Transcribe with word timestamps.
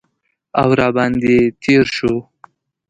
او 0.61 0.69
را 0.79 0.87
باندې 0.95 1.35
تیر 1.61 1.83
شو 1.95 2.13